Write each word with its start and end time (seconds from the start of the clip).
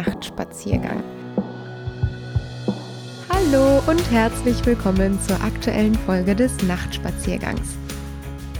Nachtspaziergang. 0.00 1.02
Hallo 3.28 3.82
und 3.86 4.10
herzlich 4.10 4.64
willkommen 4.64 5.20
zur 5.20 5.38
aktuellen 5.42 5.94
Folge 5.94 6.34
des 6.34 6.62
Nachtspaziergangs. 6.62 7.76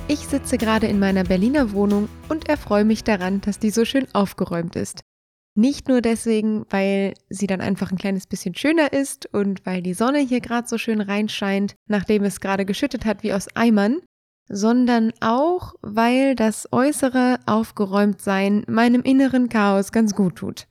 Ich 0.07 0.19
sitze 0.19 0.59
gerade 0.59 0.87
in 0.87 0.99
meiner 0.99 1.25
Berliner 1.25 1.73
Wohnung 1.73 2.11
und 2.29 2.51
erfreue 2.51 2.85
mich 2.85 3.05
daran, 3.05 3.41
dass 3.41 3.59
die 3.59 3.71
so 3.71 3.87
schön 3.87 4.07
aufgeräumt 4.13 4.77
ist. 4.77 5.01
Nicht 5.55 5.89
nur 5.89 6.03
deswegen, 6.03 6.67
weil 6.69 7.15
sie 7.31 7.47
dann 7.47 7.63
einfach 7.63 7.91
ein 7.91 7.97
kleines 7.97 8.27
bisschen 8.27 8.55
schöner 8.55 8.93
ist 8.93 9.33
und 9.33 9.65
weil 9.65 9.81
die 9.81 9.95
Sonne 9.95 10.19
hier 10.19 10.43
gerade 10.43 10.69
so 10.69 10.77
schön 10.77 11.01
reinscheint, 11.01 11.75
nachdem 11.87 12.23
es 12.25 12.41
gerade 12.41 12.67
geschüttet 12.67 13.07
hat 13.07 13.23
wie 13.23 13.33
aus 13.33 13.49
Eimern, 13.57 14.01
sondern 14.51 15.11
auch, 15.23 15.73
weil 15.81 16.35
das 16.35 16.69
äußere 16.71 17.39
Aufgeräumtsein 17.47 18.63
meinem 18.69 19.01
inneren 19.01 19.49
Chaos 19.49 19.91
ganz 19.91 20.15
gut 20.15 20.37
tut. 20.37 20.67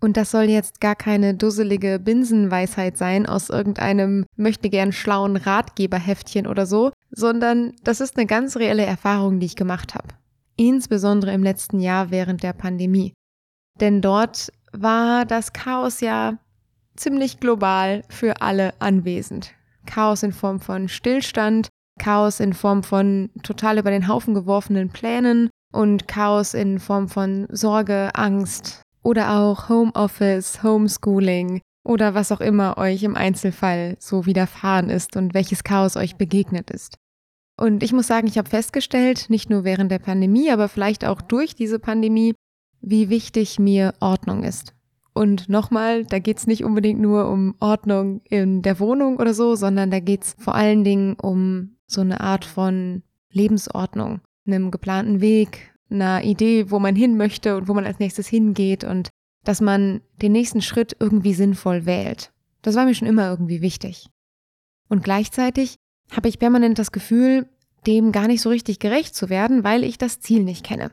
Und 0.00 0.16
das 0.16 0.30
soll 0.30 0.44
jetzt 0.44 0.80
gar 0.80 0.94
keine 0.94 1.34
dusselige 1.34 1.98
Binsenweisheit 1.98 2.96
sein 2.96 3.26
aus 3.26 3.50
irgendeinem 3.50 4.26
möchte 4.36 4.70
gern 4.70 4.92
schlauen 4.92 5.36
Ratgeberheftchen 5.36 6.46
oder 6.46 6.66
so, 6.66 6.92
sondern 7.10 7.74
das 7.82 8.00
ist 8.00 8.16
eine 8.16 8.26
ganz 8.26 8.56
reelle 8.56 8.86
Erfahrung, 8.86 9.40
die 9.40 9.46
ich 9.46 9.56
gemacht 9.56 9.94
habe. 9.94 10.08
Insbesondere 10.56 11.32
im 11.32 11.42
letzten 11.42 11.80
Jahr 11.80 12.10
während 12.10 12.42
der 12.42 12.52
Pandemie. 12.52 13.12
Denn 13.80 14.00
dort 14.00 14.52
war 14.72 15.24
das 15.24 15.52
Chaos 15.52 16.00
ja 16.00 16.38
ziemlich 16.96 17.40
global 17.40 18.02
für 18.08 18.40
alle 18.40 18.74
anwesend. 18.80 19.54
Chaos 19.86 20.22
in 20.22 20.32
Form 20.32 20.60
von 20.60 20.88
Stillstand, 20.88 21.68
Chaos 21.98 22.38
in 22.38 22.52
Form 22.52 22.84
von 22.84 23.30
total 23.42 23.78
über 23.78 23.90
den 23.90 24.06
Haufen 24.06 24.34
geworfenen 24.34 24.90
Plänen 24.90 25.50
und 25.72 26.06
Chaos 26.06 26.54
in 26.54 26.78
Form 26.78 27.08
von 27.08 27.46
Sorge, 27.50 28.10
Angst 28.14 28.82
oder 29.08 29.38
auch 29.38 29.70
Homeoffice, 29.70 30.62
Homeschooling 30.62 31.62
oder 31.82 32.12
was 32.12 32.30
auch 32.30 32.42
immer 32.42 32.76
euch 32.76 33.02
im 33.04 33.16
Einzelfall 33.16 33.96
so 33.98 34.26
widerfahren 34.26 34.90
ist 34.90 35.16
und 35.16 35.32
welches 35.32 35.64
Chaos 35.64 35.96
euch 35.96 36.16
begegnet 36.16 36.70
ist. 36.70 36.98
Und 37.56 37.82
ich 37.82 37.94
muss 37.94 38.06
sagen, 38.06 38.26
ich 38.26 38.36
habe 38.36 38.50
festgestellt, 38.50 39.30
nicht 39.30 39.48
nur 39.48 39.64
während 39.64 39.90
der 39.90 39.98
Pandemie, 39.98 40.50
aber 40.50 40.68
vielleicht 40.68 41.06
auch 41.06 41.22
durch 41.22 41.54
diese 41.54 41.78
Pandemie, 41.78 42.34
wie 42.82 43.08
wichtig 43.08 43.58
mir 43.58 43.94
Ordnung 44.00 44.44
ist. 44.44 44.74
Und 45.14 45.48
nochmal, 45.48 46.04
da 46.04 46.18
geht's 46.18 46.46
nicht 46.46 46.62
unbedingt 46.62 47.00
nur 47.00 47.30
um 47.30 47.54
Ordnung 47.60 48.20
in 48.24 48.60
der 48.60 48.78
Wohnung 48.78 49.16
oder 49.16 49.32
so, 49.32 49.54
sondern 49.54 49.90
da 49.90 50.00
geht's 50.00 50.36
vor 50.38 50.54
allen 50.54 50.84
Dingen 50.84 51.14
um 51.14 51.78
so 51.86 52.02
eine 52.02 52.20
Art 52.20 52.44
von 52.44 53.02
Lebensordnung, 53.30 54.20
einem 54.46 54.70
geplanten 54.70 55.22
Weg, 55.22 55.72
einer 55.90 56.24
Idee, 56.24 56.70
wo 56.70 56.78
man 56.78 56.96
hin 56.96 57.16
möchte 57.16 57.56
und 57.56 57.68
wo 57.68 57.74
man 57.74 57.86
als 57.86 57.98
nächstes 57.98 58.28
hingeht 58.28 58.84
und 58.84 59.08
dass 59.44 59.60
man 59.60 60.02
den 60.20 60.32
nächsten 60.32 60.60
Schritt 60.60 60.96
irgendwie 61.00 61.34
sinnvoll 61.34 61.86
wählt. 61.86 62.32
Das 62.62 62.74
war 62.74 62.84
mir 62.84 62.94
schon 62.94 63.08
immer 63.08 63.30
irgendwie 63.30 63.62
wichtig. 63.62 64.08
Und 64.88 65.04
gleichzeitig 65.04 65.76
habe 66.10 66.28
ich 66.28 66.38
permanent 66.38 66.78
das 66.78 66.92
Gefühl, 66.92 67.48
dem 67.86 68.12
gar 68.12 68.26
nicht 68.26 68.42
so 68.42 68.50
richtig 68.50 68.78
gerecht 68.78 69.14
zu 69.14 69.28
werden, 69.28 69.64
weil 69.64 69.84
ich 69.84 69.98
das 69.98 70.20
Ziel 70.20 70.42
nicht 70.42 70.64
kenne. 70.64 70.90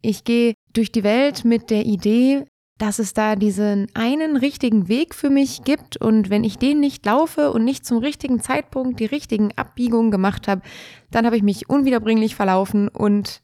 Ich 0.00 0.24
gehe 0.24 0.54
durch 0.72 0.92
die 0.92 1.04
Welt 1.04 1.44
mit 1.44 1.70
der 1.70 1.84
Idee, 1.86 2.44
dass 2.78 2.98
es 2.98 3.14
da 3.14 3.36
diesen 3.36 3.86
einen 3.94 4.36
richtigen 4.36 4.88
Weg 4.88 5.14
für 5.14 5.30
mich 5.30 5.62
gibt 5.64 5.96
und 5.96 6.30
wenn 6.30 6.42
ich 6.42 6.58
den 6.58 6.80
nicht 6.80 7.04
laufe 7.06 7.52
und 7.52 7.64
nicht 7.64 7.84
zum 7.84 7.98
richtigen 7.98 8.40
Zeitpunkt 8.40 8.98
die 8.98 9.04
richtigen 9.04 9.52
Abbiegungen 9.56 10.10
gemacht 10.10 10.48
habe, 10.48 10.62
dann 11.10 11.26
habe 11.26 11.36
ich 11.36 11.42
mich 11.42 11.68
unwiederbringlich 11.68 12.34
verlaufen 12.34 12.88
und 12.88 13.42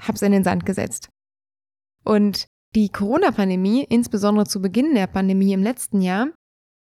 habe 0.00 0.14
es 0.14 0.22
in 0.22 0.32
den 0.32 0.44
Sand 0.44 0.66
gesetzt. 0.66 1.08
Und 2.04 2.46
die 2.74 2.88
Corona-Pandemie, 2.88 3.84
insbesondere 3.88 4.46
zu 4.46 4.60
Beginn 4.62 4.94
der 4.94 5.06
Pandemie 5.06 5.52
im 5.52 5.62
letzten 5.62 6.00
Jahr, 6.00 6.28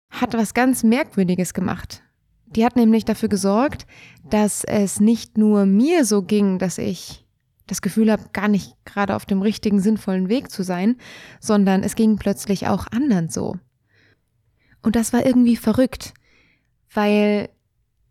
hat 0.10 0.34
was 0.34 0.54
ganz 0.54 0.84
Merkwürdiges 0.84 1.54
gemacht. 1.54 2.04
Die 2.48 2.66
hat 2.66 2.76
nämlich 2.76 3.06
dafür 3.06 3.30
gesorgt, 3.30 3.86
dass 4.30 4.64
es 4.64 5.00
nicht 5.00 5.38
nur 5.38 5.66
mir 5.66 6.04
so 6.04 6.24
ging, 6.24 6.58
dass 6.58 6.78
ich 6.78 7.26
das 7.68 7.82
Gefühl 7.82 8.12
habe, 8.12 8.24
gar 8.34 8.48
nicht 8.48 8.74
gerade 8.86 9.16
auf 9.16 9.26
dem 9.26 9.42
richtigen, 9.44 9.80
sinnvollen 9.80 10.28
Weg 10.28 10.50
zu 10.50 10.64
sein, 10.64 10.98
sondern 11.40 11.84
es 11.84 11.96
ging 11.96 12.18
plötzlich 12.18 12.68
auch 12.68 12.88
anderen 12.88 13.30
so. 13.30 13.58
Und 14.82 14.96
das 14.96 15.14
war 15.14 15.26
irgendwie 15.26 15.56
verrückt, 15.56 16.14
weil 16.94 17.50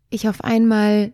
ich 0.09 0.29
auf 0.29 0.43
einmal 0.43 1.13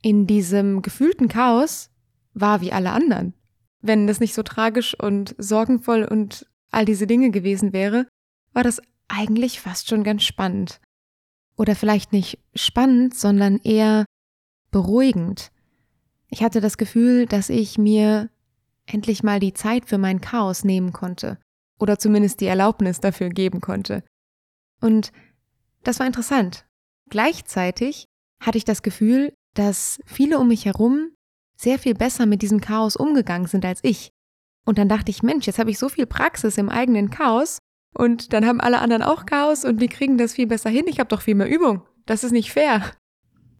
in 0.00 0.26
diesem 0.26 0.80
gefühlten 0.80 1.28
Chaos 1.28 1.90
war 2.34 2.60
wie 2.60 2.72
alle 2.72 2.92
anderen. 2.92 3.34
Wenn 3.80 4.06
das 4.06 4.20
nicht 4.20 4.34
so 4.34 4.42
tragisch 4.42 4.98
und 4.98 5.34
sorgenvoll 5.38 6.04
und 6.04 6.46
all 6.70 6.84
diese 6.84 7.06
Dinge 7.06 7.30
gewesen 7.30 7.72
wäre, 7.72 8.06
war 8.52 8.62
das 8.62 8.80
eigentlich 9.08 9.60
fast 9.60 9.88
schon 9.88 10.04
ganz 10.04 10.22
spannend. 10.22 10.80
Oder 11.56 11.74
vielleicht 11.76 12.12
nicht 12.12 12.38
spannend, 12.54 13.14
sondern 13.14 13.58
eher 13.58 14.04
beruhigend, 14.70 15.52
ich 16.34 16.42
hatte 16.42 16.62
das 16.62 16.78
Gefühl, 16.78 17.26
dass 17.26 17.50
ich 17.50 17.76
mir 17.76 18.30
endlich 18.86 19.22
mal 19.22 19.38
die 19.38 19.52
Zeit 19.52 19.84
für 19.84 19.98
mein 19.98 20.22
Chaos 20.22 20.64
nehmen 20.64 20.94
konnte 20.94 21.38
oder 21.78 21.98
zumindest 21.98 22.40
die 22.40 22.46
Erlaubnis 22.46 23.00
dafür 23.00 23.28
geben 23.28 23.60
konnte. 23.60 24.02
Und 24.80 25.12
das 25.84 25.98
war 25.98 26.06
interessant. 26.06 26.64
Gleichzeitig 27.10 28.06
hatte 28.40 28.56
ich 28.56 28.64
das 28.64 28.82
Gefühl, 28.82 29.34
dass 29.52 30.00
viele 30.06 30.38
um 30.38 30.48
mich 30.48 30.64
herum 30.64 31.10
sehr 31.56 31.78
viel 31.78 31.94
besser 31.94 32.26
mit 32.26 32.42
diesem 32.42 32.60
Chaos 32.60 32.96
umgegangen 32.96 33.46
sind 33.46 33.64
als 33.64 33.80
ich. 33.82 34.10
Und 34.64 34.78
dann 34.78 34.88
dachte 34.88 35.10
ich, 35.10 35.22
Mensch, 35.22 35.46
jetzt 35.46 35.58
habe 35.58 35.70
ich 35.70 35.78
so 35.78 35.88
viel 35.88 36.06
Praxis 36.06 36.56
im 36.58 36.68
eigenen 36.68 37.10
Chaos 37.10 37.58
und 37.94 38.32
dann 38.32 38.46
haben 38.46 38.60
alle 38.60 38.80
anderen 38.80 39.02
auch 39.02 39.26
Chaos 39.26 39.64
und 39.64 39.80
die 39.80 39.88
kriegen 39.88 40.18
das 40.18 40.34
viel 40.34 40.46
besser 40.46 40.70
hin. 40.70 40.86
Ich 40.86 40.98
habe 40.98 41.08
doch 41.08 41.22
viel 41.22 41.34
mehr 41.34 41.48
Übung. 41.48 41.82
Das 42.06 42.24
ist 42.24 42.32
nicht 42.32 42.52
fair. 42.52 42.92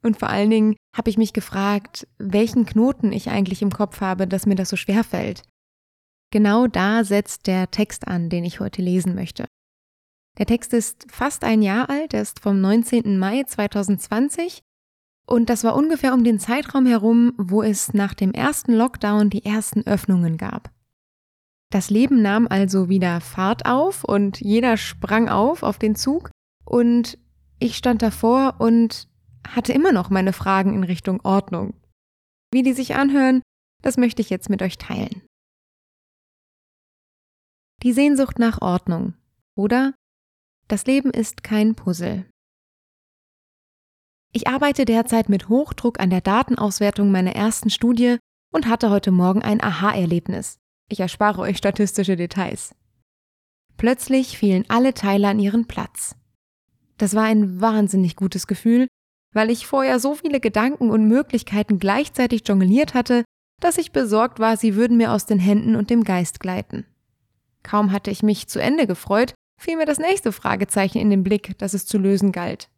Und 0.02 0.18
vor 0.18 0.28
allen 0.28 0.50
Dingen 0.50 0.76
habe 0.96 1.10
ich 1.10 1.18
mich 1.18 1.32
gefragt, 1.32 2.08
welchen 2.18 2.66
Knoten 2.66 3.12
ich 3.12 3.30
eigentlich 3.30 3.62
im 3.62 3.70
Kopf 3.70 4.00
habe, 4.00 4.26
dass 4.26 4.46
mir 4.46 4.56
das 4.56 4.68
so 4.68 4.76
schwer 4.76 5.04
fällt. 5.04 5.42
Genau 6.32 6.66
da 6.66 7.04
setzt 7.04 7.46
der 7.46 7.70
Text 7.70 8.08
an, 8.08 8.30
den 8.30 8.44
ich 8.44 8.58
heute 8.58 8.82
lesen 8.82 9.14
möchte. 9.14 9.46
Der 10.38 10.46
Text 10.46 10.72
ist 10.72 11.06
fast 11.10 11.44
ein 11.44 11.60
Jahr 11.60 11.90
alt, 11.90 12.14
er 12.14 12.22
ist 12.22 12.40
vom 12.40 12.60
19. 12.60 13.18
Mai 13.18 13.44
2020 13.44 14.62
und 15.26 15.50
das 15.50 15.64
war 15.64 15.74
ungefähr 15.76 16.14
um 16.14 16.24
den 16.24 16.38
Zeitraum 16.38 16.86
herum, 16.86 17.32
wo 17.38 17.62
es 17.62 17.94
nach 17.94 18.14
dem 18.14 18.32
ersten 18.32 18.72
Lockdown 18.72 19.30
die 19.30 19.44
ersten 19.44 19.86
Öffnungen 19.86 20.36
gab. 20.36 20.70
Das 21.70 21.88
Leben 21.88 22.20
nahm 22.20 22.46
also 22.48 22.88
wieder 22.88 23.20
Fahrt 23.20 23.64
auf 23.64 24.04
und 24.04 24.40
jeder 24.40 24.76
sprang 24.76 25.28
auf 25.28 25.62
auf 25.62 25.78
den 25.78 25.94
Zug 25.94 26.30
und 26.64 27.18
ich 27.58 27.76
stand 27.76 28.02
davor 28.02 28.56
und 28.58 29.08
hatte 29.48 29.72
immer 29.72 29.92
noch 29.92 30.10
meine 30.10 30.32
Fragen 30.32 30.74
in 30.74 30.84
Richtung 30.84 31.20
Ordnung. 31.24 31.74
Wie 32.52 32.62
die 32.62 32.74
sich 32.74 32.94
anhören, 32.94 33.40
das 33.80 33.96
möchte 33.96 34.20
ich 34.20 34.30
jetzt 34.30 34.50
mit 34.50 34.62
euch 34.62 34.76
teilen. 34.76 35.22
Die 37.82 37.92
Sehnsucht 37.92 38.38
nach 38.38 38.60
Ordnung 38.60 39.14
oder 39.56 39.94
das 40.68 40.86
Leben 40.86 41.10
ist 41.10 41.42
kein 41.42 41.74
Puzzle. 41.74 42.26
Ich 44.32 44.48
arbeite 44.48 44.84
derzeit 44.84 45.28
mit 45.28 45.48
Hochdruck 45.48 46.00
an 46.00 46.10
der 46.10 46.20
Datenauswertung 46.20 47.10
meiner 47.10 47.34
ersten 47.34 47.70
Studie 47.70 48.16
und 48.52 48.66
hatte 48.66 48.90
heute 48.90 49.10
Morgen 49.10 49.42
ein 49.42 49.62
Aha-Erlebnis. 49.62 50.58
Ich 50.88 51.00
erspare 51.00 51.40
euch 51.42 51.58
statistische 51.58 52.16
Details. 52.16 52.74
Plötzlich 53.76 54.38
fielen 54.38 54.64
alle 54.68 54.94
Teile 54.94 55.28
an 55.28 55.38
ihren 55.38 55.66
Platz. 55.66 56.16
Das 56.98 57.14
war 57.14 57.24
ein 57.24 57.60
wahnsinnig 57.60 58.16
gutes 58.16 58.46
Gefühl 58.46 58.86
weil 59.32 59.50
ich 59.50 59.66
vorher 59.66 59.98
so 59.98 60.14
viele 60.14 60.40
Gedanken 60.40 60.90
und 60.90 61.08
Möglichkeiten 61.08 61.78
gleichzeitig 61.78 62.42
jongliert 62.46 62.94
hatte, 62.94 63.24
dass 63.60 63.78
ich 63.78 63.92
besorgt 63.92 64.38
war, 64.38 64.56
sie 64.56 64.74
würden 64.74 64.96
mir 64.96 65.12
aus 65.12 65.26
den 65.26 65.38
Händen 65.38 65.76
und 65.76 65.90
dem 65.90 66.04
Geist 66.04 66.40
gleiten. 66.40 66.84
Kaum 67.62 67.92
hatte 67.92 68.10
ich 68.10 68.22
mich 68.22 68.48
zu 68.48 68.60
Ende 68.60 68.86
gefreut, 68.86 69.34
fiel 69.60 69.76
mir 69.76 69.86
das 69.86 69.98
nächste 69.98 70.32
Fragezeichen 70.32 70.98
in 70.98 71.10
den 71.10 71.22
Blick, 71.22 71.56
das 71.58 71.74
es 71.74 71.86
zu 71.86 71.98
lösen 71.98 72.32
galt. 72.32 72.68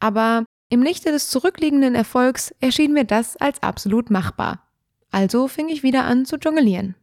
Aber 0.00 0.44
im 0.68 0.82
Lichte 0.82 1.10
des 1.10 1.30
zurückliegenden 1.30 1.94
Erfolgs 1.94 2.54
erschien 2.60 2.92
mir 2.92 3.04
das 3.04 3.36
als 3.36 3.62
absolut 3.62 4.10
machbar. 4.10 4.68
Also 5.10 5.48
fing 5.48 5.68
ich 5.68 5.82
wieder 5.82 6.04
an 6.04 6.26
zu 6.26 6.36
jonglieren. 6.36 6.94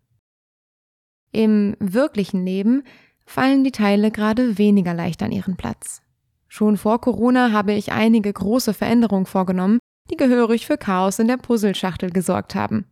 Im 1.32 1.76
wirklichen 1.80 2.46
Leben 2.46 2.84
fallen 3.26 3.64
die 3.64 3.72
Teile 3.72 4.12
gerade 4.12 4.58
weniger 4.58 4.94
leicht 4.94 5.24
an 5.24 5.32
ihren 5.32 5.58
Platz. 5.58 6.02
Schon 6.48 6.78
vor 6.78 7.02
Corona 7.02 7.52
habe 7.52 7.74
ich 7.74 7.92
einige 7.92 8.32
große 8.32 8.74
Veränderungen 8.74 9.26
vorgenommen, 9.26 9.80
die 10.12 10.18
gehörig 10.18 10.68
für 10.68 10.78
Chaos 10.78 11.18
in 11.20 11.28
der 11.28 11.38
Puzzleschachtel 11.38 12.12
gesorgt 12.12 12.54
haben. 12.54 12.86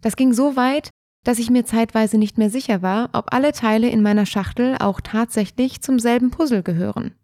Das 0.00 0.16
ging 0.16 0.32
so 0.32 0.56
weit, 0.56 0.88
dass 1.24 1.38
ich 1.38 1.50
mir 1.50 1.66
zeitweise 1.66 2.16
nicht 2.16 2.38
mehr 2.38 2.48
sicher 2.48 2.80
war, 2.80 3.10
ob 3.12 3.34
alle 3.34 3.52
Teile 3.52 3.90
in 3.90 4.00
meiner 4.00 4.24
Schachtel 4.24 4.76
auch 4.80 5.00
tatsächlich 5.02 5.82
zum 5.82 5.98
selben 5.98 6.30
Puzzle 6.30 6.62
gehören. 6.62 7.14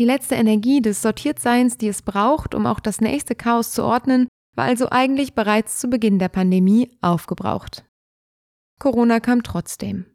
Die 0.00 0.06
letzte 0.06 0.34
Energie 0.34 0.80
des 0.80 1.02
Sortiertseins, 1.02 1.76
die 1.76 1.88
es 1.88 2.00
braucht, 2.00 2.54
um 2.54 2.64
auch 2.64 2.80
das 2.80 3.02
nächste 3.02 3.34
Chaos 3.34 3.72
zu 3.72 3.84
ordnen, 3.84 4.28
war 4.56 4.64
also 4.64 4.88
eigentlich 4.88 5.34
bereits 5.34 5.78
zu 5.78 5.88
Beginn 5.88 6.18
der 6.18 6.30
Pandemie 6.30 6.96
aufgebraucht. 7.02 7.84
Corona 8.78 9.20
kam 9.20 9.42
trotzdem. 9.42 10.06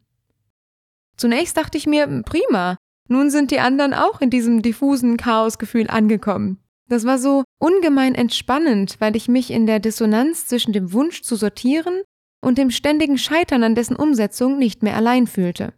Zunächst 1.16 1.56
dachte 1.56 1.78
ich 1.78 1.86
mir, 1.86 2.04
prima. 2.24 2.76
Nun 3.08 3.30
sind 3.30 3.52
die 3.52 3.60
anderen 3.60 3.94
auch 3.94 4.20
in 4.20 4.28
diesem 4.28 4.60
diffusen 4.60 5.16
Chaosgefühl 5.16 5.88
angekommen. 5.88 6.58
Das 6.88 7.04
war 7.04 7.18
so 7.18 7.44
ungemein 7.60 8.16
entspannend, 8.16 8.96
weil 8.98 9.14
ich 9.14 9.28
mich 9.28 9.52
in 9.52 9.68
der 9.68 9.78
Dissonanz 9.78 10.48
zwischen 10.48 10.72
dem 10.72 10.92
Wunsch 10.92 11.22
zu 11.22 11.36
sortieren 11.36 12.02
und 12.44 12.58
dem 12.58 12.72
ständigen 12.72 13.18
Scheitern 13.18 13.62
an 13.62 13.76
dessen 13.76 13.94
Umsetzung 13.94 14.58
nicht 14.58 14.82
mehr 14.82 14.96
allein 14.96 15.28
fühlte. 15.28 15.74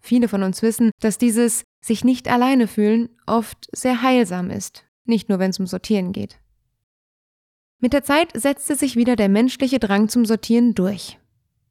Viele 0.00 0.26
von 0.26 0.42
uns 0.42 0.60
wissen, 0.60 0.90
dass 1.00 1.18
dieses 1.18 1.62
sich 1.84 2.02
nicht 2.02 2.28
alleine 2.28 2.66
fühlen 2.66 3.10
oft 3.26 3.68
sehr 3.72 4.00
heilsam 4.00 4.50
ist, 4.50 4.84
nicht 5.04 5.28
nur 5.28 5.38
wenn 5.38 5.50
es 5.50 5.60
um 5.60 5.66
Sortieren 5.66 6.12
geht. 6.12 6.38
Mit 7.78 7.92
der 7.92 8.02
Zeit 8.02 8.30
setzte 8.34 8.74
sich 8.74 8.96
wieder 8.96 9.16
der 9.16 9.28
menschliche 9.28 9.78
Drang 9.78 10.08
zum 10.08 10.24
Sortieren 10.24 10.74
durch. 10.74 11.18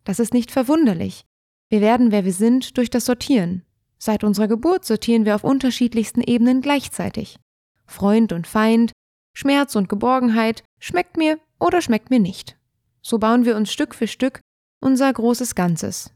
Das 0.04 0.20
ist 0.20 0.34
nicht 0.34 0.52
verwunderlich. 0.52 1.26
Wir 1.70 1.82
werden, 1.82 2.12
wer 2.12 2.26
wir 2.26 2.34
sind, 2.34 2.78
durch 2.78 2.92
das 2.92 3.06
Sortieren. 3.06 3.64
Seit 3.98 4.24
unserer 4.24 4.48
Geburt 4.48 4.86
sortieren 4.86 5.26
wir 5.26 5.34
auf 5.34 5.44
unterschiedlichsten 5.44 6.22
Ebenen 6.22 6.62
gleichzeitig. 6.62 7.40
Freund 7.88 8.34
und 8.34 8.46
Feind, 8.46 8.92
Schmerz 9.36 9.76
und 9.76 9.90
Geborgenheit, 9.90 10.64
schmeckt 10.80 11.18
mir 11.18 11.40
oder 11.60 11.82
schmeckt 11.82 12.12
mir 12.12 12.20
nicht. 12.20 12.56
So 13.02 13.18
bauen 13.18 13.46
wir 13.46 13.56
uns 13.56 13.72
Stück 13.72 13.96
für 13.96 14.08
Stück 14.08 14.42
unser 14.80 15.12
großes 15.12 15.56
Ganzes. 15.56 16.14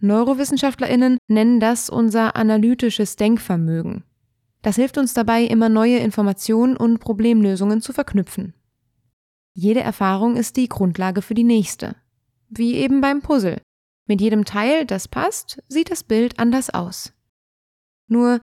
Neurowissenschaftler*innen 0.00 1.18
nennen 1.28 1.60
das 1.60 1.88
unser 1.88 2.36
analytisches 2.36 3.16
Denkvermögen. 3.16 4.04
Das 4.62 4.76
hilft 4.76 4.98
uns 4.98 5.14
dabei, 5.14 5.44
immer 5.44 5.68
neue 5.68 5.98
Informationen 5.98 6.76
und 6.76 6.98
Problemlösungen 6.98 7.80
zu 7.80 7.92
verknüpfen. 7.92 8.54
Jede 9.54 9.80
Erfahrung 9.80 10.36
ist 10.36 10.56
die 10.56 10.68
Grundlage 10.68 11.22
für 11.22 11.34
die 11.34 11.44
nächste. 11.44 11.96
Wie 12.48 12.74
eben 12.74 13.00
beim 13.00 13.20
Puzzle. 13.20 13.60
Mit 14.06 14.20
jedem 14.20 14.44
Teil, 14.44 14.84
das 14.84 15.08
passt, 15.08 15.62
sieht 15.68 15.90
das 15.90 16.02
Bild 16.02 16.38
anders 16.38 16.70
aus. 16.70 17.12
Nur, 18.08 18.40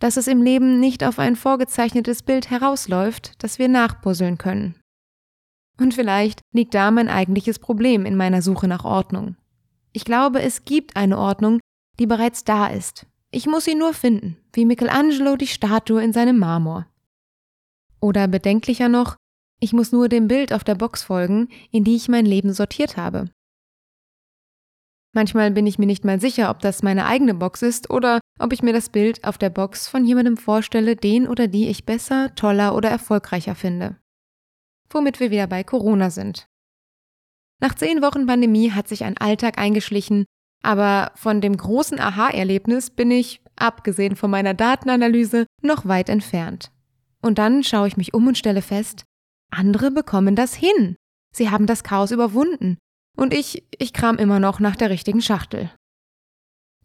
dass 0.00 0.16
es 0.16 0.26
im 0.26 0.42
Leben 0.42 0.80
nicht 0.80 1.04
auf 1.04 1.18
ein 1.18 1.36
vorgezeichnetes 1.36 2.22
Bild 2.22 2.50
herausläuft, 2.50 3.42
das 3.42 3.58
wir 3.58 3.68
nachpuzzeln 3.68 4.38
können. 4.38 4.76
Und 5.80 5.94
vielleicht 5.94 6.40
liegt 6.52 6.74
da 6.74 6.90
mein 6.90 7.08
eigentliches 7.08 7.58
Problem 7.58 8.06
in 8.06 8.16
meiner 8.16 8.42
Suche 8.42 8.68
nach 8.68 8.84
Ordnung. 8.84 9.36
Ich 9.92 10.04
glaube, 10.04 10.42
es 10.42 10.64
gibt 10.64 10.96
eine 10.96 11.18
Ordnung, 11.18 11.60
die 11.98 12.06
bereits 12.06 12.44
da 12.44 12.66
ist. 12.66 13.06
Ich 13.30 13.46
muss 13.46 13.64
sie 13.64 13.74
nur 13.74 13.92
finden, 13.92 14.36
wie 14.52 14.64
Michelangelo 14.64 15.36
die 15.36 15.46
Statue 15.46 16.02
in 16.02 16.12
seinem 16.12 16.38
Marmor. 16.38 16.86
Oder 18.00 18.28
bedenklicher 18.28 18.88
noch, 18.88 19.16
ich 19.60 19.72
muss 19.72 19.92
nur 19.92 20.08
dem 20.08 20.28
Bild 20.28 20.52
auf 20.52 20.64
der 20.64 20.76
Box 20.76 21.02
folgen, 21.02 21.48
in 21.70 21.84
die 21.84 21.96
ich 21.96 22.08
mein 22.08 22.26
Leben 22.26 22.52
sortiert 22.52 22.96
habe. 22.96 23.30
Manchmal 25.14 25.50
bin 25.50 25.66
ich 25.66 25.78
mir 25.78 25.86
nicht 25.86 26.04
mal 26.04 26.20
sicher, 26.20 26.50
ob 26.50 26.60
das 26.60 26.82
meine 26.82 27.06
eigene 27.06 27.34
Box 27.34 27.62
ist 27.62 27.90
oder 27.90 28.20
ob 28.38 28.52
ich 28.52 28.62
mir 28.62 28.72
das 28.72 28.90
Bild 28.90 29.24
auf 29.24 29.36
der 29.36 29.50
Box 29.50 29.88
von 29.88 30.04
jemandem 30.04 30.36
vorstelle, 30.36 30.96
den 30.96 31.26
oder 31.26 31.48
die 31.48 31.68
ich 31.68 31.86
besser, 31.86 32.34
toller 32.34 32.74
oder 32.74 32.88
erfolgreicher 32.88 33.54
finde. 33.54 33.96
Womit 34.90 35.18
wir 35.18 35.30
wieder 35.30 35.46
bei 35.46 35.64
Corona 35.64 36.10
sind. 36.10 36.46
Nach 37.60 37.74
zehn 37.74 38.02
Wochen 38.02 38.26
Pandemie 38.26 38.70
hat 38.70 38.88
sich 38.88 39.04
ein 39.04 39.16
Alltag 39.16 39.58
eingeschlichen, 39.58 40.26
aber 40.62 41.12
von 41.14 41.40
dem 41.40 41.56
großen 41.56 41.98
Aha-Erlebnis 41.98 42.90
bin 42.90 43.10
ich, 43.10 43.40
abgesehen 43.56 44.16
von 44.16 44.30
meiner 44.30 44.54
Datenanalyse, 44.54 45.46
noch 45.62 45.86
weit 45.86 46.08
entfernt. 46.08 46.70
Und 47.20 47.38
dann 47.38 47.64
schaue 47.64 47.88
ich 47.88 47.96
mich 47.96 48.14
um 48.14 48.26
und 48.28 48.38
stelle 48.38 48.62
fest, 48.62 49.04
andere 49.50 49.90
bekommen 49.90 50.36
das 50.36 50.54
hin. 50.54 50.96
Sie 51.34 51.50
haben 51.50 51.66
das 51.66 51.82
Chaos 51.82 52.10
überwunden. 52.10 52.78
Und 53.16 53.34
ich, 53.34 53.66
ich 53.76 53.92
kram 53.92 54.16
immer 54.18 54.38
noch 54.38 54.60
nach 54.60 54.76
der 54.76 54.90
richtigen 54.90 55.20
Schachtel. 55.20 55.70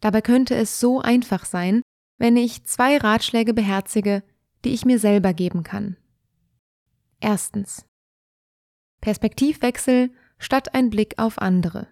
Dabei 0.01 0.21
könnte 0.21 0.55
es 0.55 0.79
so 0.79 0.99
einfach 0.99 1.45
sein, 1.45 1.81
wenn 2.17 2.35
ich 2.35 2.65
zwei 2.65 2.97
Ratschläge 2.97 3.53
beherzige, 3.53 4.23
die 4.65 4.73
ich 4.73 4.85
mir 4.85 4.97
selber 4.97 5.33
geben 5.33 5.63
kann. 5.63 5.97
Erstens. 7.19 7.85
Perspektivwechsel 9.01 10.11
statt 10.37 10.73
ein 10.73 10.89
Blick 10.89 11.15
auf 11.17 11.39
andere. 11.39 11.87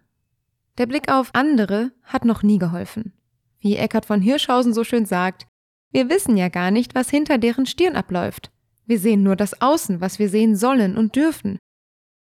Der 0.78 0.86
Blick 0.86 1.12
auf 1.12 1.32
andere 1.34 1.92
hat 2.04 2.26
noch 2.26 2.44
nie 2.44 2.58
geholfen. 2.58 3.14
Wie 3.60 3.76
Eckhard 3.76 4.06
von 4.06 4.22
Hirschhausen 4.22 4.74
so 4.74 4.84
schön 4.84 5.06
sagt, 5.06 5.46
wir 5.92 6.10
wissen 6.10 6.38
ja 6.38 6.50
gar 6.50 6.72
nicht, 6.72 6.96
was 6.96 7.10
hinter 7.10 7.38
deren 7.38 7.66
Stirn 7.66 7.96
abläuft. 7.96 8.52
Wir 8.86 9.00
sehen 9.00 9.24
nur 9.24 9.36
das 9.36 9.62
Außen, 9.62 10.02
was 10.02 10.20
wir 10.20 10.30
sehen 10.30 10.56
sollen 10.56 10.98
und 10.98 11.16
dürfen. 11.16 11.60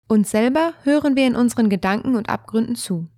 Uns 0.07 0.31
selber 0.31 0.75
hören 0.83 1.17
wir 1.17 1.27
in 1.27 1.35
unseren 1.35 1.69
Gedanken 1.69 2.15
und 2.15 2.29
Abgründen 2.29 2.77
zu. 2.77 3.09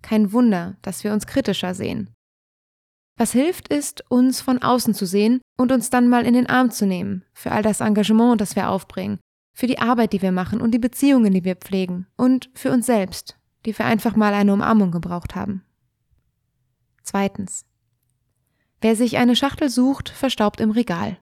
Kein 0.00 0.32
Wunder, 0.32 0.76
dass 0.82 1.04
wir 1.04 1.12
uns 1.12 1.26
kritischer 1.26 1.74
sehen. 1.74 2.10
Was 3.18 3.32
hilft, 3.32 3.68
ist, 3.68 4.10
uns 4.10 4.40
von 4.40 4.62
außen 4.62 4.94
zu 4.94 5.06
sehen 5.06 5.42
und 5.58 5.70
uns 5.70 5.90
dann 5.90 6.08
mal 6.08 6.26
in 6.26 6.34
den 6.34 6.48
Arm 6.48 6.70
zu 6.70 6.86
nehmen, 6.86 7.24
für 7.34 7.52
all 7.52 7.62
das 7.62 7.80
Engagement, 7.80 8.40
das 8.40 8.56
wir 8.56 8.70
aufbringen, 8.70 9.20
für 9.52 9.66
die 9.66 9.78
Arbeit, 9.78 10.12
die 10.12 10.22
wir 10.22 10.32
machen 10.32 10.60
und 10.60 10.72
die 10.72 10.78
Beziehungen, 10.78 11.32
die 11.32 11.44
wir 11.44 11.56
pflegen 11.56 12.06
und 12.16 12.50
für 12.54 12.72
uns 12.72 12.86
selbst, 12.86 13.38
die 13.66 13.76
wir 13.78 13.84
einfach 13.84 14.16
mal 14.16 14.34
eine 14.34 14.52
Umarmung 14.52 14.90
gebraucht 14.90 15.34
haben. 15.34 15.62
Zweitens. 17.02 17.64
Wer 18.80 18.96
sich 18.96 19.16
eine 19.16 19.36
Schachtel 19.36 19.68
sucht, 19.68 20.08
verstaubt 20.08 20.60
im 20.60 20.70
Regal. 20.70 21.18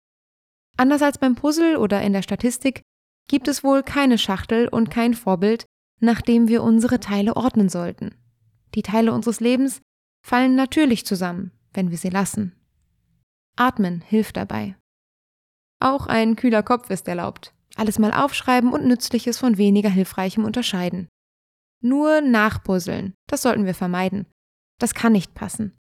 Anders 0.78 1.02
als 1.02 1.18
beim 1.18 1.36
Puzzle 1.36 1.78
oder 1.78 2.02
in 2.02 2.14
der 2.14 2.22
Statistik 2.22 2.82
gibt 3.28 3.48
es 3.48 3.64
wohl 3.64 3.84
keine 3.84 4.18
Schachtel 4.18 4.68
und 4.68 4.90
kein 4.90 5.14
Vorbild, 5.14 5.66
nach 6.00 6.22
dem 6.22 6.48
wir 6.48 6.64
unsere 6.64 7.00
Teile 7.00 7.36
ordnen 7.36 7.68
sollten. 7.68 8.16
Die 8.76 8.82
Teile 8.82 9.12
unseres 9.14 9.40
Lebens 9.40 9.82
fallen 10.26 10.56
natürlich 10.56 11.06
zusammen, 11.06 11.52
wenn 11.74 11.92
wir 11.92 11.98
sie 11.98 12.10
lassen. 12.10 12.56
Atmen 13.58 14.02
hilft 14.02 14.38
dabei. 14.38 14.76
Auch 15.82 16.08
ein 16.08 16.36
kühler 16.36 16.64
Kopf 16.64 16.90
ist 16.90 17.08
erlaubt. 17.08 17.54
Alles 17.80 17.98
mal 17.98 18.12
aufschreiben 18.12 18.74
und 18.74 18.86
Nützliches 18.86 19.38
von 19.38 19.58
weniger 19.58 19.90
Hilfreichem 19.90 20.44
unterscheiden. 20.44 21.08
Nur 21.82 22.20
nachpuzzeln, 22.20 23.14
das 23.28 23.42
sollten 23.42 23.66
wir 23.66 23.74
vermeiden. 23.74 24.26
Das 24.80 24.94
kann 24.94 25.14
nicht 25.14 25.34
passen. 25.34 25.78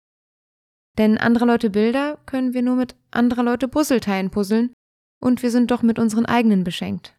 Denn 0.98 1.16
andere 1.16 1.46
Leute 1.46 1.70
Bilder 1.70 2.19
können 2.26 2.52
wir 2.52 2.60
nur 2.60 2.76
mit 2.76 2.96
anderer 3.10 3.43
Leute 3.43 3.66
Puzzleteilen 3.66 4.31
puzzeln 4.31 4.75
und 5.22 5.43
wir 5.43 5.50
sind 5.50 5.70
doch 5.70 5.81
mit 5.81 5.98
unseren 5.98 6.26
eigenen 6.26 6.64
beschenkt. 6.64 7.16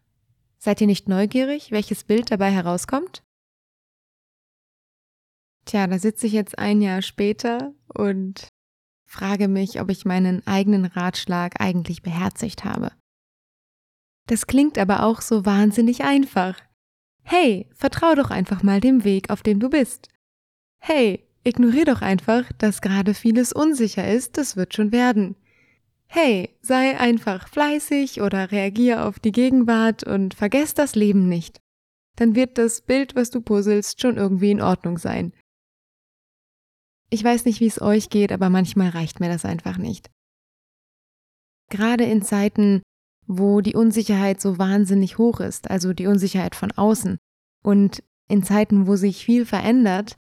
Seid 0.60 0.80
ihr 0.80 0.88
nicht 0.88 1.10
neugierig, 1.10 1.72
welches 1.72 2.04
Bild 2.04 2.30
dabei 2.30 2.52
herauskommt? 2.52 3.24
Tja, 5.66 5.88
da 5.88 5.98
sitze 5.98 6.28
ich 6.28 6.34
jetzt 6.34 6.60
ein 6.60 6.82
Jahr 6.82 7.02
später 7.02 7.74
und 7.88 8.48
frage 9.10 9.48
mich, 9.48 9.82
ob 9.82 9.90
ich 9.90 10.06
meinen 10.06 10.46
eigenen 10.46 10.86
Ratschlag 10.86 11.60
eigentlich 11.60 12.04
beherzigt 12.04 12.64
habe. 12.64 12.92
Das 14.28 14.48
klingt 14.48 14.78
aber 14.78 15.04
auch 15.04 15.22
so 15.22 15.46
wahnsinnig 15.46 16.04
einfach. 16.04 16.60
Hey, 17.24 17.68
vertrau 17.74 18.16
doch 18.16 18.30
einfach 18.30 18.64
mal 18.64 18.80
dem 18.80 19.04
Weg, 19.04 19.30
auf 19.30 19.42
dem 19.42 19.60
du 19.60 19.70
bist. 19.70 20.10
Hey, 20.80 21.26
ignorier 21.44 21.86
doch 21.86 22.02
einfach, 22.02 22.52
dass 22.54 22.82
gerade 22.82 23.14
vieles 23.14 23.52
unsicher 23.52 24.08
ist, 24.08 24.38
das 24.38 24.56
wird 24.56 24.74
schon 24.74 24.92
werden. 24.92 25.36
Hey, 26.06 26.58
sei 26.62 26.98
einfach 26.98 27.50
fleißig 27.50 28.22
oder 28.22 28.52
reagier 28.52 29.06
auf 29.06 29.20
die 29.20 29.34
Gegenwart 29.34 30.04
und 30.04 30.34
vergess 30.34 30.74
das 30.74 30.96
Leben 30.96 31.28
nicht. 31.28 31.60
Dann 32.16 32.34
wird 32.36 32.58
das 32.58 32.82
Bild, 32.82 33.16
was 33.16 33.30
du 33.30 33.42
puzzelst, 33.42 34.02
schon 34.02 34.18
irgendwie 34.18 34.52
in 34.52 34.62
Ordnung 34.62 34.98
sein. 34.98 35.34
Ich 37.10 37.24
weiß 37.24 37.46
nicht, 37.46 37.60
wie 37.60 37.68
es 37.68 37.82
euch 37.82 38.10
geht, 38.10 38.32
aber 38.32 38.50
manchmal 38.50 38.90
reicht 38.90 39.20
mir 39.20 39.30
das 39.30 39.46
einfach 39.46 39.78
nicht. 39.78 40.10
Gerade 41.70 42.06
in 42.06 42.22
Zeiten, 42.22 42.82
wo 43.28 43.62
die 43.62 43.76
Unsicherheit 43.76 44.42
so 44.42 44.58
wahnsinnig 44.58 45.18
hoch 45.18 45.40
ist, 45.40 45.70
also 45.70 45.94
die 45.94 46.08
Unsicherheit 46.08 46.56
von 46.56 46.72
außen, 46.72 47.18
und 47.64 48.04
in 48.30 48.44
Zeiten, 48.44 48.88
wo 48.88 48.96
sich 48.96 49.24
viel 49.24 49.46
verändert, 49.46 50.16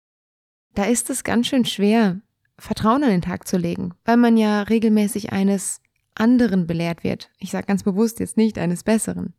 da 0.76 0.86
ist 0.86 1.10
es 1.10 1.24
ganz 1.24 1.48
schön 1.48 1.66
schwer, 1.66 2.22
Vertrauen 2.58 3.04
an 3.04 3.10
den 3.10 3.22
Tag 3.22 3.48
zu 3.48 3.58
legen, 3.58 3.94
weil 4.06 4.18
man 4.18 4.38
ja 4.38 4.62
regelmäßig 4.64 5.34
eines 5.34 5.82
anderen 6.16 6.68
belehrt 6.68 7.04
wird. 7.04 7.32
Ich 7.38 7.52
sage 7.52 7.68
ganz 7.68 7.84
bewusst 7.84 8.20
jetzt 8.20 8.38
nicht 8.38 8.58
eines 8.58 8.84
Besseren. 8.84 9.34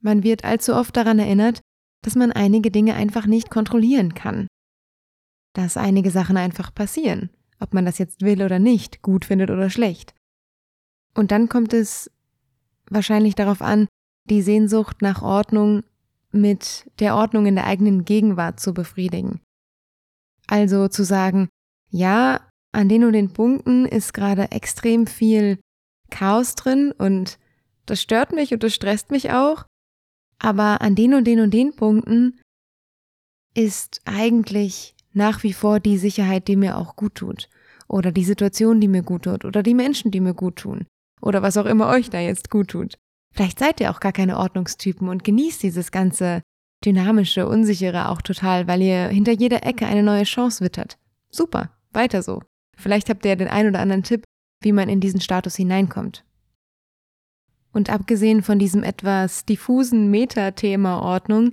Man 0.00 0.22
wird 0.22 0.44
allzu 0.44 0.74
oft 0.74 0.96
daran 0.96 1.18
erinnert, 1.18 1.60
dass 2.02 2.14
man 2.14 2.32
einige 2.32 2.70
Dinge 2.70 2.94
einfach 2.94 3.26
nicht 3.26 3.50
kontrollieren 3.50 4.14
kann. 4.14 4.46
Dass 5.54 5.76
einige 5.76 6.10
Sachen 6.10 6.36
einfach 6.36 6.72
passieren, 6.72 7.30
ob 7.58 7.74
man 7.74 7.84
das 7.84 7.98
jetzt 7.98 8.22
will 8.22 8.42
oder 8.42 8.58
nicht, 8.58 9.02
gut 9.02 9.24
findet 9.24 9.50
oder 9.50 9.70
schlecht. 9.70 10.14
Und 11.14 11.32
dann 11.32 11.48
kommt 11.48 11.72
es 11.72 12.10
wahrscheinlich 12.90 13.34
darauf 13.34 13.62
an, 13.62 13.88
die 14.24 14.42
Sehnsucht 14.42 15.02
nach 15.02 15.22
Ordnung 15.22 15.82
mit 16.30 16.90
der 17.00 17.14
Ordnung 17.16 17.46
in 17.46 17.54
der 17.54 17.66
eigenen 17.66 18.04
Gegenwart 18.04 18.60
zu 18.60 18.74
befriedigen. 18.74 19.40
Also 20.46 20.88
zu 20.88 21.04
sagen, 21.04 21.48
ja, 21.90 22.46
an 22.72 22.88
den 22.88 23.04
und 23.04 23.14
den 23.14 23.32
Punkten 23.32 23.86
ist 23.86 24.12
gerade 24.12 24.50
extrem 24.50 25.06
viel 25.06 25.58
Chaos 26.10 26.54
drin 26.54 26.92
und 26.92 27.38
das 27.86 28.02
stört 28.02 28.32
mich 28.32 28.52
und 28.52 28.62
das 28.62 28.74
stresst 28.74 29.10
mich 29.10 29.30
auch. 29.30 29.64
Aber 30.38 30.80
an 30.82 30.94
den 30.94 31.14
und 31.14 31.24
den 31.24 31.40
und 31.40 31.52
den 31.52 31.74
Punkten 31.74 32.40
ist 33.54 34.02
eigentlich 34.04 34.94
nach 35.12 35.42
wie 35.42 35.52
vor 35.52 35.80
die 35.80 35.98
Sicherheit, 35.98 36.48
die 36.48 36.56
mir 36.56 36.76
auch 36.76 36.96
gut 36.96 37.14
tut. 37.14 37.48
oder 37.88 38.12
die 38.12 38.24
Situation, 38.24 38.82
die 38.82 38.88
mir 38.88 39.02
gut 39.02 39.22
tut 39.22 39.46
oder 39.46 39.62
die 39.62 39.72
Menschen, 39.72 40.10
die 40.10 40.20
mir 40.20 40.34
gut 40.34 40.56
tun 40.56 40.86
oder 41.20 41.42
was 41.42 41.56
auch 41.56 41.66
immer 41.66 41.88
euch 41.88 42.10
da 42.10 42.20
jetzt 42.20 42.50
gut 42.50 42.68
tut. 42.68 42.98
Vielleicht 43.32 43.58
seid 43.58 43.80
ihr 43.80 43.90
auch 43.90 44.00
gar 44.00 44.12
keine 44.12 44.38
Ordnungstypen 44.38 45.08
und 45.08 45.24
genießt 45.24 45.62
dieses 45.62 45.92
ganze 45.92 46.42
dynamische, 46.84 47.46
unsichere 47.46 48.08
auch 48.08 48.22
total, 48.22 48.66
weil 48.66 48.82
ihr 48.82 49.08
hinter 49.08 49.32
jeder 49.32 49.64
Ecke 49.64 49.86
eine 49.86 50.02
neue 50.02 50.24
Chance 50.24 50.64
wittert. 50.64 50.98
Super, 51.30 51.70
weiter 51.92 52.22
so. 52.22 52.42
Vielleicht 52.76 53.10
habt 53.10 53.24
ihr 53.24 53.36
den 53.36 53.48
ein 53.48 53.66
oder 53.68 53.80
anderen 53.80 54.02
Tipp, 54.02 54.24
wie 54.60 54.72
man 54.72 54.88
in 54.88 55.00
diesen 55.00 55.20
Status 55.20 55.56
hineinkommt. 55.56 56.24
Und 57.72 57.90
abgesehen 57.90 58.42
von 58.42 58.58
diesem 58.58 58.82
etwas 58.82 59.44
diffusen 59.44 60.10
Metathema 60.10 61.00
Ordnung 61.00 61.52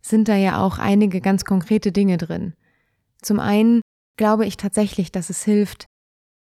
sind 0.00 0.28
da 0.28 0.36
ja 0.36 0.60
auch 0.60 0.78
einige 0.78 1.20
ganz 1.20 1.44
konkrete 1.44 1.90
Dinge 1.90 2.18
drin. 2.18 2.54
Zum 3.22 3.40
einen 3.40 3.80
glaube 4.16 4.46
ich 4.46 4.56
tatsächlich, 4.56 5.10
dass 5.10 5.30
es 5.30 5.44
hilft, 5.44 5.86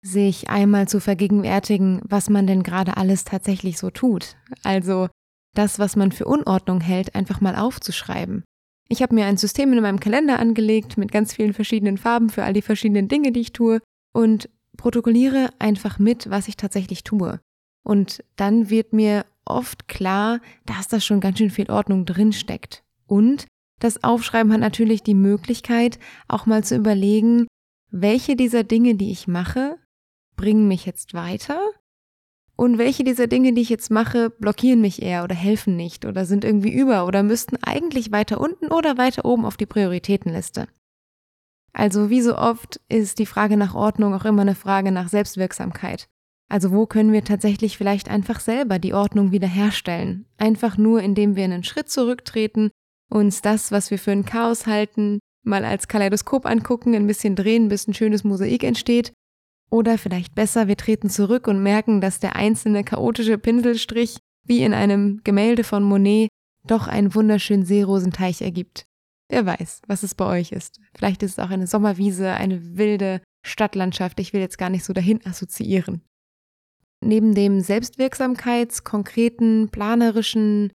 sich 0.01 0.49
einmal 0.49 0.87
zu 0.87 0.99
vergegenwärtigen, 0.99 2.01
was 2.03 2.29
man 2.29 2.47
denn 2.47 2.63
gerade 2.63 2.97
alles 2.97 3.25
tatsächlich 3.25 3.77
so 3.77 3.89
tut. 3.89 4.35
Also 4.63 5.09
das, 5.53 5.79
was 5.79 5.95
man 5.95 6.11
für 6.11 6.25
Unordnung 6.25 6.81
hält, 6.81 7.15
einfach 7.15 7.41
mal 7.41 7.55
aufzuschreiben. 7.55 8.43
Ich 8.89 9.01
habe 9.01 9.15
mir 9.15 9.25
ein 9.25 9.37
System 9.37 9.73
in 9.73 9.81
meinem 9.81 9.99
Kalender 9.99 10.39
angelegt 10.39 10.97
mit 10.97 11.11
ganz 11.11 11.33
vielen 11.33 11.53
verschiedenen 11.53 11.97
Farben 11.97 12.29
für 12.29 12.43
all 12.43 12.53
die 12.53 12.61
verschiedenen 12.61 13.07
Dinge, 13.07 13.31
die 13.31 13.41
ich 13.41 13.53
tue 13.53 13.81
und 14.13 14.49
protokolliere 14.77 15.49
einfach 15.59 15.99
mit, 15.99 16.29
was 16.29 16.47
ich 16.47 16.55
tatsächlich 16.55 17.03
tue. 17.03 17.39
Und 17.83 18.23
dann 18.35 18.69
wird 18.69 18.93
mir 18.93 19.25
oft 19.45 19.87
klar, 19.87 20.39
dass 20.65 20.87
da 20.87 20.99
schon 20.99 21.19
ganz 21.19 21.39
schön 21.39 21.49
viel 21.49 21.71
Ordnung 21.71 22.05
drin 22.05 22.33
steckt. 22.33 22.83
Und 23.07 23.47
das 23.79 24.03
Aufschreiben 24.03 24.51
hat 24.53 24.59
natürlich 24.59 25.03
die 25.03 25.13
Möglichkeit, 25.13 25.99
auch 26.27 26.45
mal 26.45 26.63
zu 26.63 26.75
überlegen, 26.75 27.47
welche 27.89 28.35
dieser 28.35 28.63
Dinge, 28.63 28.95
die 28.95 29.11
ich 29.11 29.27
mache, 29.27 29.77
bringen 30.37 30.69
mich 30.69 30.85
jetzt 30.85 31.13
weiter 31.13 31.59
und 32.57 32.79
welche 32.79 33.03
dieser 33.03 33.27
Dinge, 33.27 33.53
die 33.53 33.61
ich 33.61 33.69
jetzt 33.69 33.91
mache, 33.91 34.31
blockieren 34.31 34.81
mich 34.81 35.01
eher 35.03 35.23
oder 35.23 35.35
helfen 35.35 35.75
nicht 35.75 36.05
oder 36.05 36.25
sind 36.25 36.43
irgendwie 36.43 36.73
über 36.73 37.05
oder 37.05 37.21
müssten 37.21 37.57
eigentlich 37.61 38.11
weiter 38.11 38.41
unten 38.41 38.71
oder 38.71 38.97
weiter 38.97 39.25
oben 39.25 39.45
auf 39.45 39.57
die 39.57 39.67
Prioritätenliste. 39.67 40.67
Also 41.71 42.09
wie 42.09 42.21
so 42.21 42.35
oft 42.35 42.81
ist 42.89 43.19
die 43.19 43.27
Frage 43.27 43.57
nach 43.57 43.75
Ordnung 43.75 44.15
auch 44.15 44.25
immer 44.25 44.41
eine 44.41 44.55
Frage 44.55 44.91
nach 44.91 45.07
Selbstwirksamkeit. 45.07 46.07
Also 46.49 46.71
wo 46.71 46.87
können 46.87 47.11
wir 47.11 47.23
tatsächlich 47.23 47.77
vielleicht 47.77 48.09
einfach 48.09 48.39
selber 48.39 48.79
die 48.79 48.95
Ordnung 48.95 49.31
wiederherstellen? 49.31 50.25
Einfach 50.37 50.77
nur, 50.77 51.01
indem 51.01 51.35
wir 51.35 51.43
einen 51.43 51.63
Schritt 51.63 51.89
zurücktreten, 51.89 52.71
uns 53.09 53.41
das, 53.41 53.71
was 53.71 53.91
wir 53.91 53.99
für 53.99 54.11
ein 54.11 54.25
Chaos 54.25 54.65
halten, 54.65 55.19
mal 55.43 55.63
als 55.63 55.87
Kaleidoskop 55.87 56.47
angucken, 56.47 56.95
ein 56.95 57.05
bisschen 57.05 57.35
drehen, 57.35 57.67
bis 57.67 57.87
ein 57.87 57.93
schönes 57.93 58.23
Mosaik 58.23 58.63
entsteht 58.63 59.13
oder 59.69 59.97
vielleicht 59.97 60.35
besser, 60.35 60.67
wir 60.67 60.77
treten 60.77 61.09
zurück 61.09 61.47
und 61.47 61.61
merken, 61.61 62.01
dass 62.01 62.19
der 62.19 62.35
einzelne 62.35 62.83
chaotische 62.83 63.37
Pinselstrich, 63.37 64.17
wie 64.45 64.63
in 64.63 64.73
einem 64.73 65.21
Gemälde 65.23 65.63
von 65.63 65.83
Monet, 65.83 66.29
doch 66.65 66.87
einen 66.87 67.13
wunderschönen 67.13 67.65
Seerosenteich 67.65 68.41
ergibt. 68.41 68.85
Wer 69.29 69.45
weiß, 69.45 69.81
was 69.87 70.03
es 70.03 70.15
bei 70.15 70.25
euch 70.25 70.51
ist. 70.51 70.79
Vielleicht 70.95 71.21
ist 71.21 71.31
es 71.31 71.39
auch 71.39 71.49
eine 71.49 71.67
Sommerwiese, 71.67 72.31
eine 72.31 72.77
wilde 72.77 73.21
Stadtlandschaft. 73.45 74.19
Ich 74.19 74.31
will 74.31 74.39
jetzt 74.39 74.57
gar 74.57 74.69
nicht 74.69 74.85
so 74.85 74.93
dahin 74.93 75.25
assoziieren. 75.25 76.01
Neben 77.01 77.35
dem 77.35 77.59
Selbstwirksamkeits-, 77.59 78.83
konkreten, 78.83 79.69
planerischen 79.69 80.71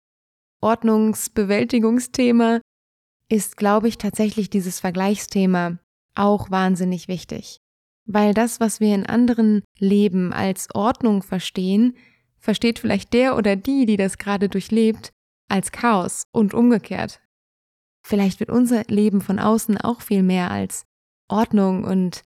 Ordnungsbewältigungsthema 0.61 2.61
ist, 3.29 3.57
glaube 3.57 3.89
ich, 3.89 3.99
tatsächlich 3.99 4.51
dieses 4.51 4.81
Vergleichsthema 4.81 5.79
auch 6.15 6.51
wahnsinnig 6.51 7.09
wichtig. 7.09 7.62
Weil 8.13 8.35
das, 8.35 8.61
was 8.61 8.79
wir 8.79 8.95
in 8.95 9.07
anderen 9.07 9.63
Leben 9.79 10.35
als 10.35 10.69
Ordnung 10.75 11.23
verstehen, 11.23 11.97
versteht 12.39 12.79
vielleicht 12.79 13.15
der 13.15 13.39
oder 13.39 13.57
die, 13.57 13.87
die 13.87 13.97
das 13.97 14.19
gerade 14.19 14.51
durchlebt, 14.51 15.13
als 15.49 15.73
Chaos 15.73 16.25
und 16.31 16.53
umgekehrt. 16.53 17.23
Vielleicht 18.05 18.39
wird 18.39 18.51
unser 18.51 18.85
Leben 18.89 19.23
von 19.23 19.39
außen 19.39 19.79
auch 19.79 20.03
viel 20.03 20.23
mehr 20.23 20.51
als 20.51 20.85
Ordnung 21.29 21.85
und 21.85 22.23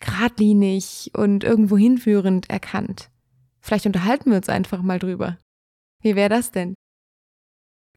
geradlinig 0.00 1.12
und 1.14 1.44
irgendwo 1.44 1.76
hinführend 1.76 2.50
erkannt. 2.50 3.10
Vielleicht 3.60 3.86
unterhalten 3.86 4.30
wir 4.30 4.38
uns 4.38 4.48
einfach 4.48 4.82
mal 4.82 4.98
drüber. 4.98 5.38
Wie 6.02 6.16
wäre 6.16 6.28
das 6.28 6.50
denn? 6.50 6.74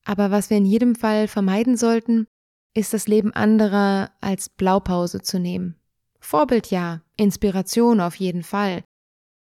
Aber 0.05 0.29
was 0.29 0.51
wir 0.51 0.57
in 0.57 0.65
jedem 0.65 0.93
Fall 0.93 1.27
vermeiden 1.27 1.77
sollten, 1.77 2.27
ist 2.75 2.93
das 2.93 3.07
Leben 3.07 3.33
anderer 3.33 4.11
als 4.21 4.49
Blaupause 4.49 5.21
zu 5.21 5.39
nehmen. 5.39 5.78
Vorbild 6.19 6.69
ja, 6.71 7.01
Inspiration 7.17 8.01
auf 8.01 8.15
jeden 8.15 8.43
Fall. 8.43 8.83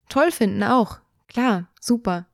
Toll 0.09 0.31
finden 0.31 0.63
auch, 0.63 0.99
klar, 1.27 1.69
super. 1.79 2.27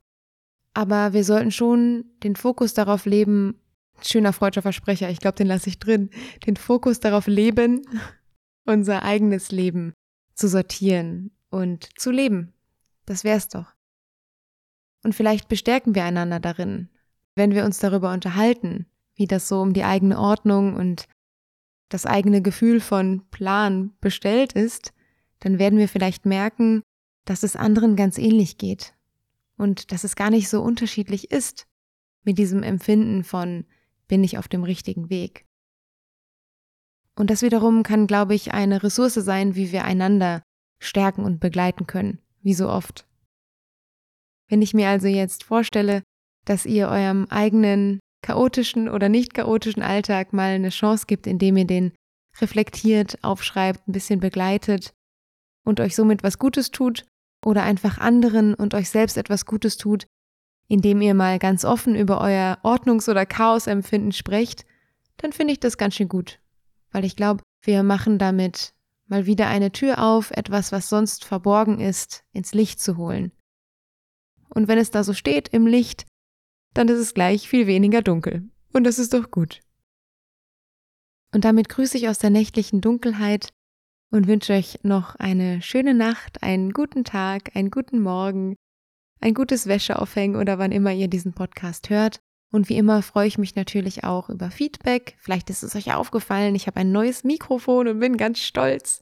Aber 0.73 1.13
wir 1.13 1.23
sollten 1.23 1.51
schon 1.51 2.05
den 2.23 2.35
Fokus 2.35 2.73
darauf 2.73 3.05
leben, 3.05 3.59
schöner 4.01 4.33
freudscher 4.33 4.61
Versprecher, 4.61 5.09
ich 5.09 5.19
glaube, 5.19 5.37
den 5.37 5.47
lasse 5.47 5.69
ich 5.69 5.79
drin, 5.79 6.09
den 6.45 6.55
Fokus 6.55 6.99
darauf 6.99 7.27
leben, 7.27 7.81
unser 8.65 9.03
eigenes 9.03 9.51
Leben 9.51 9.93
zu 10.35 10.47
sortieren 10.47 11.31
und 11.49 11.89
zu 11.99 12.11
leben. 12.11 12.53
Das 13.05 13.23
wär's 13.23 13.47
doch. 13.49 13.73
Und 15.03 15.15
vielleicht 15.15 15.47
bestärken 15.47 15.95
wir 15.95 16.03
einander 16.03 16.39
darin, 16.39 16.89
wenn 17.35 17.53
wir 17.53 17.65
uns 17.65 17.79
darüber 17.79 18.11
unterhalten, 18.11 18.87
wie 19.15 19.27
das 19.27 19.47
so 19.47 19.61
um 19.61 19.73
die 19.73 19.83
eigene 19.83 20.19
Ordnung 20.19 20.75
und 20.75 21.07
das 21.89 22.05
eigene 22.05 22.41
Gefühl 22.41 22.79
von 22.79 23.27
Plan 23.29 23.93
bestellt 24.01 24.53
ist, 24.53 24.93
dann 25.39 25.59
werden 25.59 25.79
wir 25.79 25.87
vielleicht 25.87 26.25
merken, 26.25 26.81
dass 27.25 27.43
es 27.43 27.55
anderen 27.55 27.95
ganz 27.95 28.17
ähnlich 28.17 28.57
geht 28.57 28.93
und 29.57 29.91
dass 29.91 30.03
es 30.03 30.15
gar 30.15 30.29
nicht 30.29 30.49
so 30.49 30.61
unterschiedlich 30.61 31.31
ist 31.31 31.67
mit 32.23 32.37
diesem 32.37 32.63
Empfinden 32.63 33.23
von 33.23 33.65
bin 34.07 34.23
ich 34.23 34.37
auf 34.37 34.47
dem 34.47 34.63
richtigen 34.63 35.09
Weg. 35.09 35.45
Und 37.15 37.29
das 37.29 37.41
wiederum 37.41 37.83
kann, 37.83 38.07
glaube 38.07 38.35
ich, 38.35 38.53
eine 38.53 38.83
Ressource 38.83 39.15
sein, 39.15 39.55
wie 39.55 39.71
wir 39.71 39.83
einander 39.83 40.43
stärken 40.79 41.23
und 41.23 41.39
begleiten 41.39 41.87
können, 41.87 42.19
wie 42.41 42.53
so 42.53 42.69
oft. 42.69 43.07
Wenn 44.49 44.61
ich 44.61 44.73
mir 44.73 44.89
also 44.89 45.07
jetzt 45.07 45.43
vorstelle, 45.43 46.03
dass 46.45 46.65
ihr 46.65 46.87
eurem 46.87 47.25
eigenen 47.29 47.99
chaotischen 48.21 48.89
oder 48.89 49.09
nicht 49.09 49.33
chaotischen 49.33 49.83
Alltag 49.83 50.33
mal 50.33 50.51
eine 50.51 50.69
Chance 50.69 51.05
gibt, 51.07 51.27
indem 51.27 51.57
ihr 51.57 51.65
den 51.65 51.93
reflektiert, 52.39 53.23
aufschreibt, 53.23 53.87
ein 53.87 53.91
bisschen 53.91 54.19
begleitet 54.19 54.93
und 55.63 55.79
euch 55.79 55.95
somit 55.95 56.23
was 56.23 56.39
Gutes 56.39 56.71
tut 56.71 57.05
oder 57.45 57.63
einfach 57.63 57.97
anderen 57.97 58.53
und 58.53 58.73
euch 58.73 58.89
selbst 58.89 59.17
etwas 59.17 59.45
Gutes 59.45 59.77
tut, 59.77 60.07
indem 60.67 61.01
ihr 61.01 61.13
mal 61.13 61.39
ganz 61.39 61.65
offen 61.65 61.95
über 61.95 62.21
euer 62.21 62.59
Ordnungs- 62.63 63.09
oder 63.09 63.25
Chaosempfinden 63.25 64.11
sprecht, 64.11 64.65
dann 65.17 65.31
finde 65.33 65.53
ich 65.53 65.59
das 65.59 65.77
ganz 65.77 65.95
schön 65.95 66.09
gut, 66.09 66.39
weil 66.91 67.05
ich 67.05 67.15
glaube, 67.15 67.41
wir 67.63 67.83
machen 67.83 68.19
damit 68.19 68.73
mal 69.07 69.25
wieder 69.25 69.47
eine 69.47 69.71
Tür 69.71 70.03
auf, 70.03 70.31
etwas, 70.31 70.71
was 70.71 70.89
sonst 70.89 71.23
verborgen 71.23 71.79
ist, 71.79 72.23
ins 72.33 72.53
Licht 72.53 72.79
zu 72.79 72.97
holen. 72.97 73.31
Und 74.49 74.67
wenn 74.67 74.77
es 74.77 74.91
da 74.91 75.03
so 75.03 75.13
steht 75.13 75.49
im 75.49 75.65
Licht, 75.65 76.05
dann 76.77 76.87
ist 76.89 76.99
es 76.99 77.13
gleich 77.13 77.49
viel 77.49 77.67
weniger 77.67 78.01
dunkel. 78.01 78.47
Und 78.73 78.83
das 78.83 78.99
ist 78.99 79.13
doch 79.13 79.31
gut. 79.31 79.61
Und 81.33 81.43
damit 81.43 81.69
grüße 81.69 81.97
ich 81.97 82.07
aus 82.07 82.19
der 82.19 82.29
nächtlichen 82.29 82.81
Dunkelheit 82.81 83.49
und 84.11 84.27
wünsche 84.27 84.53
euch 84.53 84.79
noch 84.83 85.15
eine 85.15 85.61
schöne 85.61 85.93
Nacht, 85.93 86.43
einen 86.43 86.71
guten 86.71 87.03
Tag, 87.03 87.55
einen 87.55 87.71
guten 87.71 87.99
Morgen, 87.99 88.55
ein 89.19 89.33
gutes 89.33 89.67
Wäscheaufhängen 89.67 90.39
oder 90.39 90.59
wann 90.59 90.71
immer 90.71 90.91
ihr 90.93 91.07
diesen 91.07 91.33
Podcast 91.33 91.89
hört. 91.89 92.19
Und 92.53 92.69
wie 92.69 92.77
immer 92.77 93.01
freue 93.01 93.27
ich 93.27 93.37
mich 93.37 93.55
natürlich 93.55 94.03
auch 94.05 94.29
über 94.29 94.51
Feedback. 94.51 95.17
Vielleicht 95.19 95.49
ist 95.49 95.63
es 95.63 95.75
euch 95.75 95.93
aufgefallen, 95.93 96.55
ich 96.55 96.67
habe 96.67 96.79
ein 96.79 96.91
neues 96.91 97.23
Mikrofon 97.23 97.87
und 97.87 97.99
bin 97.99 98.15
ganz 98.15 98.39
stolz. 98.39 99.01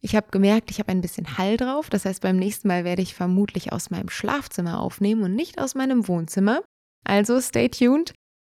Ich 0.00 0.14
habe 0.14 0.30
gemerkt, 0.30 0.70
ich 0.70 0.78
habe 0.78 0.92
ein 0.92 1.00
bisschen 1.00 1.38
Hall 1.38 1.56
drauf. 1.56 1.90
Das 1.90 2.04
heißt, 2.04 2.22
beim 2.22 2.36
nächsten 2.36 2.68
Mal 2.68 2.84
werde 2.84 3.02
ich 3.02 3.14
vermutlich 3.14 3.72
aus 3.72 3.90
meinem 3.90 4.10
Schlafzimmer 4.10 4.80
aufnehmen 4.80 5.22
und 5.22 5.34
nicht 5.34 5.60
aus 5.60 5.74
meinem 5.74 6.06
Wohnzimmer. 6.06 6.62
Also 7.04 7.40
stay 7.40 7.68
tuned. 7.68 8.12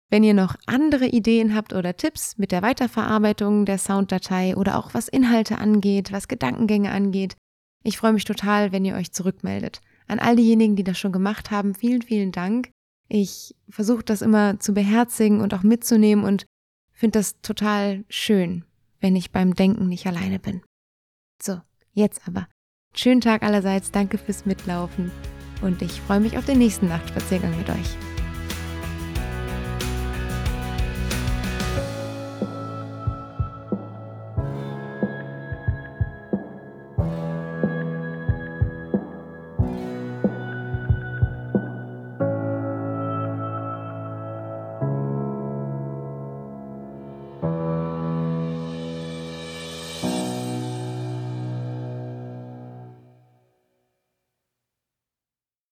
Wenn 0.09 0.23
ihr 0.23 0.33
noch 0.33 0.55
andere 0.65 1.05
Ideen 1.05 1.55
habt 1.55 1.71
oder 1.73 1.95
Tipps 1.95 2.37
mit 2.37 2.51
der 2.51 2.63
Weiterverarbeitung 2.63 3.65
der 3.65 3.77
Sounddatei 3.77 4.55
oder 4.55 4.77
auch 4.77 4.93
was 4.95 5.07
Inhalte 5.07 5.59
angeht, 5.59 6.11
was 6.11 6.27
Gedankengänge 6.27 6.91
angeht, 6.91 7.35
ich 7.83 7.97
freue 7.97 8.13
mich 8.13 8.25
total, 8.25 8.71
wenn 8.71 8.85
ihr 8.85 8.95
euch 8.95 9.11
zurückmeldet. 9.11 9.81
An 10.07 10.19
all 10.19 10.35
diejenigen, 10.35 10.75
die 10.75 10.83
das 10.83 10.97
schon 10.97 11.11
gemacht 11.11 11.51
haben, 11.51 11.75
vielen, 11.75 12.01
vielen 12.01 12.31
Dank. 12.31 12.71
Ich 13.07 13.55
versuche 13.69 14.03
das 14.03 14.21
immer 14.21 14.59
zu 14.59 14.73
beherzigen 14.73 15.41
und 15.41 15.53
auch 15.53 15.63
mitzunehmen 15.63 16.25
und 16.25 16.45
finde 16.91 17.19
das 17.19 17.39
total 17.41 18.03
schön, 18.09 18.65
wenn 18.99 19.15
ich 19.15 19.31
beim 19.31 19.53
Denken 19.53 19.87
nicht 19.87 20.07
alleine 20.07 20.39
bin. 20.39 20.61
So, 21.41 21.61
jetzt 21.93 22.27
aber. 22.27 22.47
Schönen 22.95 23.21
Tag 23.21 23.43
allerseits, 23.43 23.91
danke 23.91 24.17
fürs 24.17 24.45
Mitlaufen 24.45 25.11
und 25.61 25.81
ich 25.81 26.01
freue 26.01 26.19
mich 26.19 26.37
auf 26.37 26.45
den 26.45 26.57
nächsten 26.57 26.87
Nachtspaziergang 26.87 27.55
mit 27.55 27.69
euch. 27.69 28.18